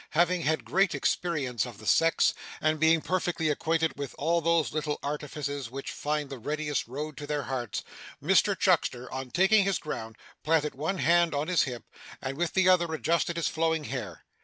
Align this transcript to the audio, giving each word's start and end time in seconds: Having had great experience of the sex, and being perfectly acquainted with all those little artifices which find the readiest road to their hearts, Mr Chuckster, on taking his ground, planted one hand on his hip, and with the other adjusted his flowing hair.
Having 0.17 0.41
had 0.41 0.65
great 0.65 0.95
experience 0.95 1.63
of 1.63 1.77
the 1.77 1.85
sex, 1.85 2.33
and 2.59 2.79
being 2.79 3.01
perfectly 3.01 3.49
acquainted 3.49 3.93
with 3.95 4.15
all 4.17 4.41
those 4.41 4.73
little 4.73 4.97
artifices 5.03 5.69
which 5.69 5.91
find 5.91 6.31
the 6.31 6.39
readiest 6.39 6.87
road 6.87 7.15
to 7.17 7.27
their 7.27 7.43
hearts, 7.43 7.83
Mr 8.19 8.57
Chuckster, 8.57 9.11
on 9.13 9.29
taking 9.29 9.63
his 9.63 9.77
ground, 9.77 10.15
planted 10.41 10.73
one 10.73 10.97
hand 10.97 11.35
on 11.35 11.47
his 11.47 11.65
hip, 11.65 11.83
and 12.19 12.35
with 12.35 12.53
the 12.53 12.67
other 12.67 12.91
adjusted 12.95 13.37
his 13.37 13.47
flowing 13.47 13.83
hair. 13.83 14.25